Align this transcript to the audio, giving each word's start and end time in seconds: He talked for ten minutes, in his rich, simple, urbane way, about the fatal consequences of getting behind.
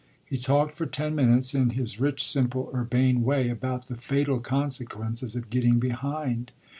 He 0.25 0.35
talked 0.35 0.73
for 0.73 0.87
ten 0.87 1.13
minutes, 1.13 1.53
in 1.53 1.69
his 1.77 1.99
rich, 1.99 2.23
simple, 2.25 2.71
urbane 2.73 3.21
way, 3.23 3.51
about 3.51 3.85
the 3.85 3.95
fatal 3.95 4.39
consequences 4.39 5.35
of 5.35 5.51
getting 5.51 5.77
behind. 5.77 6.51